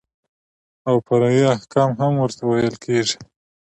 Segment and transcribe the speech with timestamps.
[0.87, 3.17] او فرعي احکام هم ورته ويل کېږي.